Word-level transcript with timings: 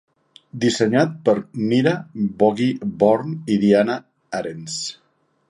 Dissenyat 0.61 1.11
per 1.29 1.35
Mirah, 1.73 1.95
Bobby 2.41 2.71
Burg 3.05 3.53
i 3.57 3.61
Diana 3.67 4.01
Arens. 4.41 4.81